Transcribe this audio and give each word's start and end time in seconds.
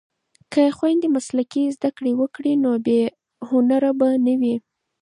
که 0.53 0.61
خویندې 0.77 1.07
مسلکي 1.15 1.63
زده 1.75 1.89
کړې 1.97 2.11
وکړي 2.17 2.53
نو 2.63 2.71
بې 2.85 3.01
هنره 3.49 3.91
به 3.99 4.09
نه 4.25 4.33
وي. 4.41 4.55